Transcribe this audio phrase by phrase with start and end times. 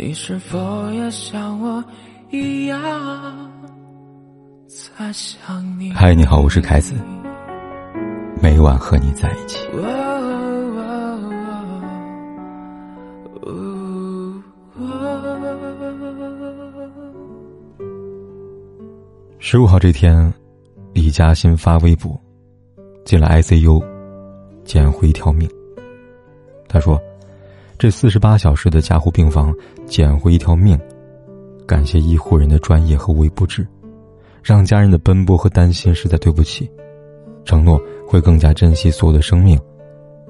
[0.00, 0.58] 你是否
[0.92, 1.84] 也像我
[2.30, 2.80] 一样
[4.68, 5.90] 在想你？
[5.90, 6.94] 嗨，你好，我是凯子，
[8.40, 9.66] 每晚和你在一起。
[19.40, 20.32] 十五号这天，
[20.92, 22.16] 李嘉欣发微博，
[23.04, 23.84] 进了 ICU，
[24.62, 25.50] 捡回一条命。
[26.68, 26.96] 他说。
[27.78, 29.54] 这四十八小时的加护病房，
[29.86, 30.76] 捡回一条命，
[31.64, 33.64] 感谢医护人的专业和无微不至，
[34.42, 36.68] 让家人的奔波和担心实在对不起，
[37.44, 39.56] 承诺会更加珍惜所有的生命，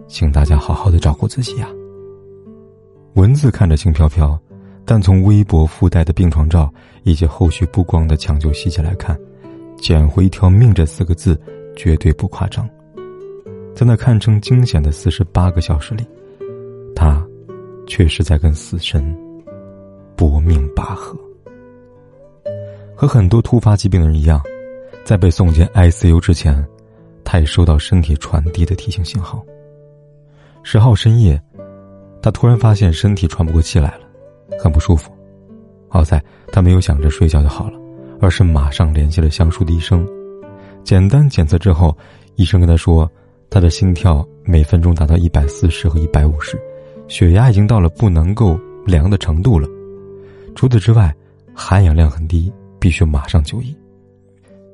[0.06, 1.66] 请大家好好的照顾自己呀。
[3.14, 4.38] 文字看着轻飘飘，
[4.84, 6.70] 但从微博附带的病床照
[7.02, 9.18] 以及后续曝光的抢救细节来看
[9.80, 11.40] ，“捡回一条命”这四个字
[11.74, 12.68] 绝对不夸张。
[13.74, 16.04] 在那堪称惊险的四十八个小时里，
[17.88, 19.16] 确实在跟死神
[20.14, 21.18] 搏命拔河。
[22.94, 24.40] 和很多突发疾病的人一样，
[25.04, 26.64] 在被送进 ICU 之前，
[27.24, 29.42] 他也收到身体传递的提醒信号。
[30.62, 31.40] 十号深夜，
[32.20, 34.00] 他突然发现身体喘不过气来了，
[34.60, 35.10] 很不舒服。
[35.88, 37.78] 好在他没有想着睡觉就好了，
[38.20, 40.06] 而是马上联系了相熟的医生。
[40.84, 41.96] 简单检测之后，
[42.34, 43.10] 医生跟他说，
[43.48, 46.60] 他的心跳每分钟达到一百四十和一百五十。
[47.08, 49.66] 血压已经到了不能够量的程度了，
[50.54, 51.14] 除此之外，
[51.54, 53.74] 含氧量很低，必须马上就医。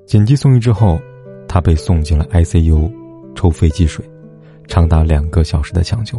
[0.04, 1.00] 紧急送医之后，
[1.48, 2.92] 他被送进了 ICU，
[3.34, 4.04] 抽肺积水，
[4.66, 6.18] 长达两个小时的抢救。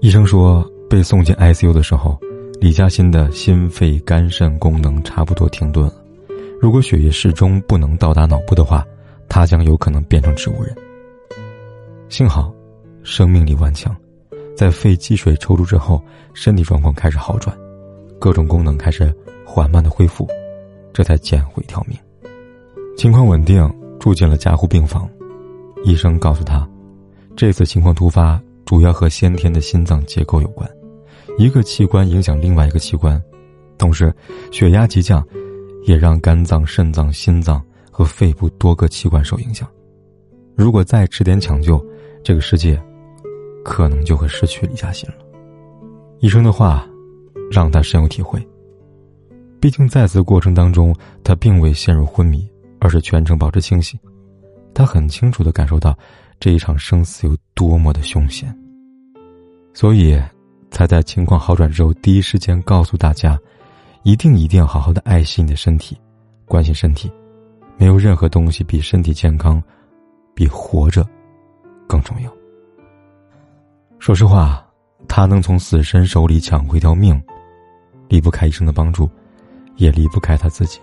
[0.00, 2.18] 医生说，被送进 ICU 的时候，
[2.60, 5.94] 李嘉欣的心肺、肝肾功能差不多停顿了。
[6.60, 8.84] 如果血液始终不能到达脑部的话，
[9.28, 10.74] 他将有可能变成植物人。
[12.08, 12.52] 幸好，
[13.02, 13.94] 生命力顽强。
[14.58, 16.02] 在肺积水抽出之后，
[16.34, 17.56] 身体状况开始好转，
[18.18, 19.14] 各种功能开始
[19.46, 20.26] 缓慢的恢复，
[20.92, 21.96] 这才捡回一条命。
[22.96, 25.08] 情况稳定，住进了加护病房。
[25.84, 26.68] 医生告诉他，
[27.36, 30.68] 这次情况突发主要和先天的心脏结构有关，
[31.38, 33.22] 一个器官影响另外一个器官，
[33.78, 34.12] 同时
[34.50, 35.24] 血压急降，
[35.86, 37.62] 也让肝脏、肾脏、心脏
[37.92, 39.68] 和肺部多个器官受影响。
[40.56, 41.80] 如果再迟点抢救，
[42.24, 42.76] 这个世界。
[43.64, 45.16] 可能就会失去李嘉欣了。
[46.20, 46.86] 医生的话，
[47.50, 48.44] 让他深有体会。
[49.60, 52.48] 毕竟在此过程当中，他并未陷入昏迷，
[52.80, 53.98] 而是全程保持清醒。
[54.74, 55.96] 他很清楚的感受到
[56.38, 58.56] 这一场生死有多么的凶险，
[59.74, 60.16] 所以
[60.70, 63.36] 才在情况好转之后，第一时间告诉大家，
[64.04, 65.98] 一定一定要好好的爱惜你的身体，
[66.44, 67.10] 关心身体。
[67.76, 69.60] 没有任何东西比身体健康，
[70.34, 71.04] 比活着
[71.88, 72.37] 更重要。
[73.98, 74.64] 说实话，
[75.08, 77.20] 他能从死神手里抢回条命，
[78.08, 79.10] 离不开医生的帮助，
[79.76, 80.80] 也离不开他自己。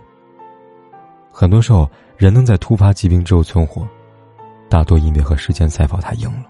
[1.31, 3.87] 很多时候，人能在突发疾病之后存活，
[4.69, 6.45] 大多因为和时间赛跑，他赢了。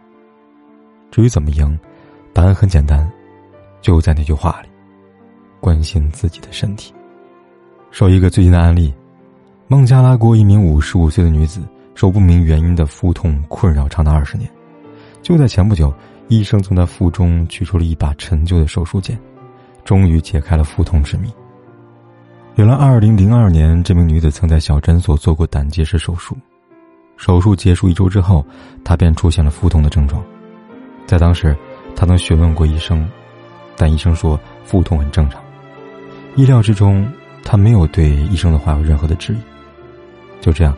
[1.11, 1.79] 至于怎么赢，
[2.33, 3.09] 答案很简单，
[3.79, 4.69] 就在那句话里：
[5.61, 6.93] 关心自己的身体。
[7.91, 8.93] 说一个最近的案例：
[9.67, 11.61] 孟加拉国一名五十五岁的女子，
[11.93, 14.49] 受不明原因的腹痛困扰长达二十年，
[15.21, 15.93] 就在前不久。
[16.28, 19.19] 医生从他腹中取出了一把陈旧的手术剑，
[19.84, 21.31] 终于解开了腹痛之谜。
[22.56, 26.36] 原来，二零零二年，这名女子曾在小诊所做过胆结石手术。
[27.16, 28.44] 手术结束一周之后，
[28.84, 30.24] 她便出现了腹痛的症状。
[31.06, 31.56] 在当时，
[31.96, 33.07] 她曾询问过医生，
[33.78, 35.40] 但医生说腹痛很正常。
[36.36, 37.07] 意料之中，
[37.44, 39.38] 她没有对医生的话有任何的质疑。
[40.42, 40.75] 就这样，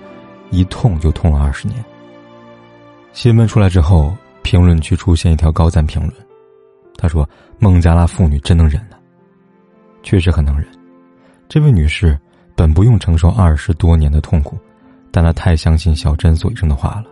[0.52, 1.81] 一痛就痛了二十年。
[3.14, 4.14] 新闻出来之后。
[4.47, 6.13] 评论区出现一条高赞评论，
[6.97, 8.96] 他说：“孟加拉妇女真能忍呢，
[10.03, 10.66] 确实很能忍。
[11.50, 12.18] 这位女士
[12.56, 14.58] 本不用承受二十多年的痛苦，
[15.12, 17.08] 但她太相信小诊所医生的话了，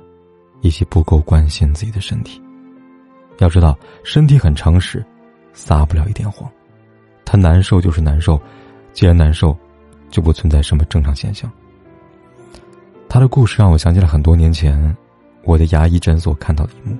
[0.61, 2.41] 以及不够关心自己的身体。
[3.39, 5.05] 要知道，身体很诚实，
[5.51, 6.49] 撒不了一点谎。
[7.25, 8.41] 她难受就是难受，
[8.93, 9.53] 既然难受，
[10.09, 11.51] 就不存在什么正常现象。”
[13.09, 14.95] 她的故事让我想起了很多年前
[15.43, 16.97] 我的牙医诊所看到的一幕。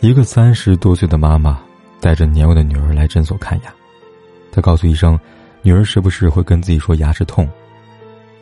[0.00, 1.60] 一个三十多岁的妈妈
[2.00, 3.74] 带着年幼的女儿来诊所看牙，
[4.50, 5.18] 她告诉医生，
[5.60, 7.46] 女儿时不时会跟自己说牙齿痛，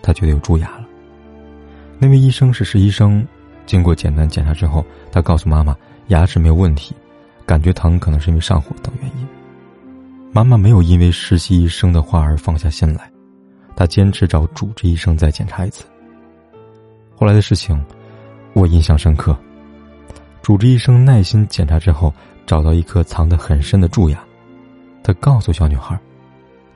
[0.01, 0.87] 她觉得有蛀牙了。
[1.99, 3.27] 那位医生是实习生，
[3.67, 5.77] 经过简单检查之后，他告诉妈妈
[6.09, 6.95] 牙齿没有问题，
[7.45, 9.27] 感觉疼可能是因为上火等原因。
[10.31, 13.11] 妈妈没有因为实习医生的话而放下心来，
[13.75, 15.85] 她坚持找主治医生再检查一次。
[17.17, 17.85] 后来的事情，
[18.53, 19.37] 我印象深刻。
[20.49, 22.11] 主治医生耐心检查之后，
[22.47, 24.19] 找到一颗藏得很深的蛀牙，
[25.03, 25.95] 他告诉小女孩：“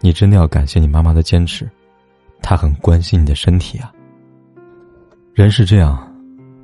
[0.01, 1.67] 你真的要感谢你妈妈的坚持，
[2.43, 3.91] 她很关心你的身体啊。”
[5.33, 6.07] 人是这样，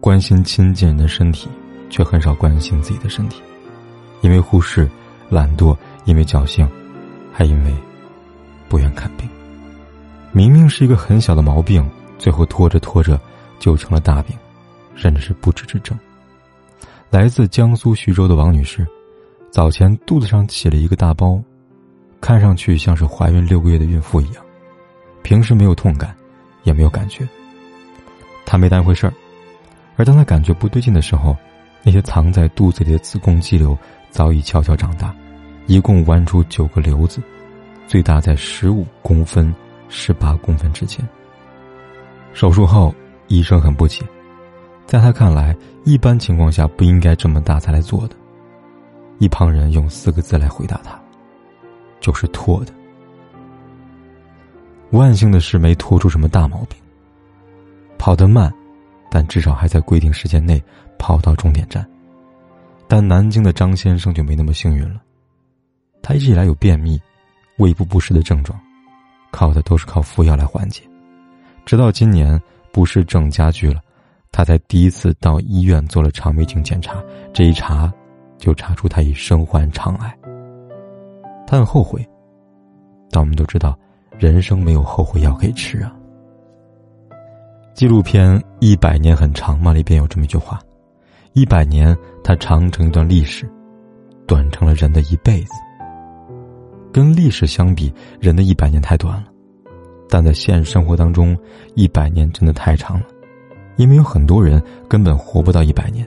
[0.00, 1.48] 关心亲近人的身体，
[1.88, 3.40] 却很少关心自己的身体，
[4.20, 4.86] 因为忽视、
[5.30, 6.68] 懒惰，因为侥幸，
[7.32, 7.74] 还因为
[8.68, 9.26] 不愿看病。
[10.30, 11.88] 明明是一个很小的毛病，
[12.18, 13.18] 最后拖着拖着
[13.58, 14.36] 就成了大病，
[14.94, 15.98] 甚至是不治之症。
[17.10, 18.86] 来自江苏徐州的王女士，
[19.50, 21.42] 早前肚子上起了一个大包，
[22.20, 24.44] 看上去像是怀孕六个月的孕妇一样，
[25.22, 26.14] 平时没有痛感，
[26.64, 27.26] 也没有感觉。
[28.44, 29.12] 她没当回事儿，
[29.96, 31.34] 而当她感觉不对劲的时候，
[31.82, 33.76] 那些藏在肚子里的子宫肌瘤
[34.10, 35.14] 早已悄悄长大，
[35.66, 37.22] 一共弯出九个瘤子，
[37.86, 39.52] 最大在十五公分、
[39.88, 41.00] 十八公分之间。
[42.34, 42.94] 手术后，
[43.28, 44.04] 医生很不解。
[44.88, 45.54] 在他看来，
[45.84, 48.16] 一般情况下不应该这么大才来做的。
[49.18, 50.98] 一旁人用四个字来回答他
[52.00, 52.72] ：“就是拖的。”
[54.92, 56.78] 万幸的是，没拖出什么大毛病。
[57.98, 58.50] 跑得慢，
[59.10, 60.62] 但至少还在规定时间内
[60.98, 61.86] 跑到终点站。
[62.86, 65.02] 但南京的张先生就没那么幸运了，
[66.00, 66.98] 他一直以来有便秘、
[67.58, 68.58] 胃部不适的症状，
[69.32, 70.82] 靠的都是靠服药来缓解，
[71.66, 72.40] 直到今年
[72.72, 73.82] 不适症加剧了。
[74.30, 77.02] 他才第一次到医院做了肠胃镜检查，
[77.32, 77.92] 这一查，
[78.36, 80.16] 就查出他已身患肠癌。
[81.46, 82.06] 他很后悔，
[83.10, 83.76] 但我们都知道，
[84.18, 85.94] 人生没有后悔药可以吃啊。
[87.74, 90.60] 纪录片《一百年很长吗》里边有这么一句话
[91.32, 93.48] ：“一百年，它长成一段历史，
[94.26, 95.52] 短成了人的一辈子。”
[96.92, 99.26] 跟历史相比，人的一百年太短了，
[100.08, 101.36] 但在现实生活当中，
[101.74, 103.06] 一百年真的太长了。
[103.78, 106.06] 因为有很多人根本活不到一百年，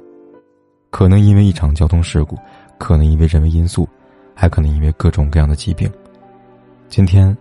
[0.89, 2.37] 可能因为一场交通事故，
[2.77, 3.87] 可能因为人为因素，
[4.35, 5.89] 还可能因为各种各样的疾病。
[6.89, 7.35] 今天，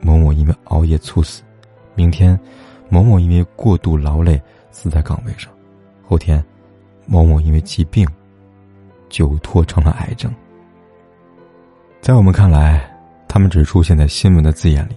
[0.00, 1.40] 某某因为熬夜猝死；
[1.94, 2.36] 明天，
[2.88, 4.42] 某某因为过度劳累
[4.72, 5.48] 死在岗位上；
[6.04, 6.44] 后天，
[7.06, 8.04] 某某因为疾病
[9.08, 10.34] 久拖成了癌症。
[12.00, 12.92] 在我们看来，
[13.28, 14.96] 他们只出现在新闻的字眼里，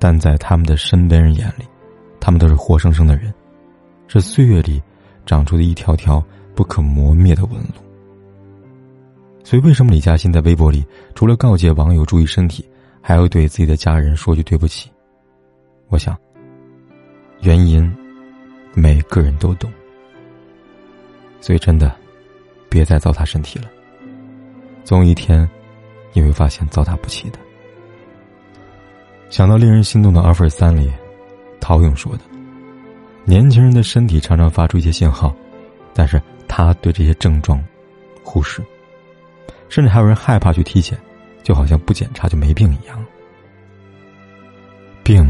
[0.00, 1.64] 但在他们的身边人眼里，
[2.18, 3.32] 他们都是活生生的人。
[4.20, 4.82] 是岁月里
[5.24, 6.22] 长出的一条条
[6.54, 7.74] 不可磨灭的纹路。
[9.44, 12.68] 所以，为什么李嘉欣在微博里除了告诫网友注意身体，
[13.00, 14.90] 还要对自己的家人说句对不起？
[15.88, 16.16] 我想，
[17.40, 17.90] 原因
[18.74, 19.70] 每个人都懂。
[21.40, 21.94] 所以，真的
[22.68, 23.64] 别再糟蹋身体了，
[24.84, 25.48] 总有一天
[26.12, 27.38] 你会发现糟蹋不起的。
[29.28, 30.90] 想到令人心动的《二分三》里，
[31.60, 32.31] 陶勇说的。
[33.24, 35.34] 年轻人的身体常常发出一些信号，
[35.94, 37.62] 但是他对这些症状
[38.24, 38.62] 忽视，
[39.68, 40.98] 甚至还有人害怕去体检，
[41.42, 43.04] 就好像不检查就没病一样。
[45.04, 45.24] 病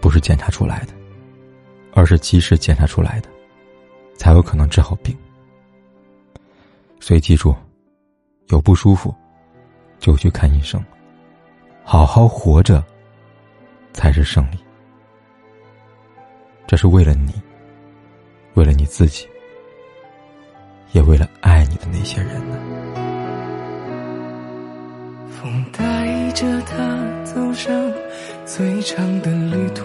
[0.00, 0.92] 不是检查出来的，
[1.92, 3.28] 而是及时检查出来的，
[4.16, 5.16] 才有可能治好病。
[7.00, 7.54] 所以记住，
[8.48, 9.14] 有不舒服
[9.98, 10.84] 就去看医生，
[11.84, 12.84] 好好活着
[13.92, 14.58] 才是胜利。
[16.66, 17.32] 这是为了你，
[18.54, 19.26] 为了你自己，
[20.92, 22.58] 也为了爱你的那些人呢。
[25.30, 26.74] 风带着他
[27.24, 27.92] 走上
[28.44, 29.84] 最长的旅途，